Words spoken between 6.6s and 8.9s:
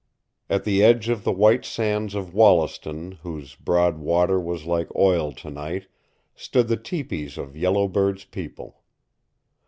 the tepees of Yellow Bird's people.